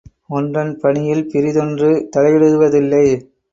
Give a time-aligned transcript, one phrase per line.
[0.27, 3.05] ஒன்றன் பணியில் பிறிதொன்று தலையிடுவதில்லை.